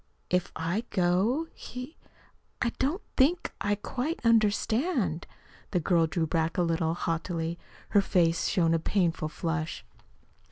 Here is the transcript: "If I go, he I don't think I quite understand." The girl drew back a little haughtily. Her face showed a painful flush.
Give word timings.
"If 0.31 0.51
I 0.55 0.83
go, 0.89 1.45
he 1.53 1.95
I 2.59 2.71
don't 2.79 3.03
think 3.17 3.51
I 3.61 3.75
quite 3.75 4.19
understand." 4.25 5.27
The 5.69 5.79
girl 5.79 6.07
drew 6.07 6.25
back 6.25 6.57
a 6.57 6.63
little 6.63 6.95
haughtily. 6.95 7.59
Her 7.89 8.01
face 8.01 8.47
showed 8.47 8.73
a 8.73 8.79
painful 8.79 9.29
flush. 9.29 9.85